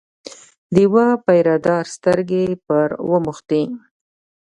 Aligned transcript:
د 0.73 0.75
یوه 0.85 1.07
پیره 1.25 1.55
دار 1.65 1.85
سترګې 1.95 2.45
پر 2.65 2.89
وموښتې. 3.09 3.63